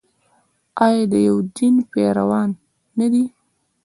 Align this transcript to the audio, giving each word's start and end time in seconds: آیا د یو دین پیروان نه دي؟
آیا 0.85 1.03
د 1.11 1.15
یو 1.27 1.37
دین 1.55 1.75
پیروان 1.91 2.49
نه 2.99 3.07
دي؟ 3.11 3.23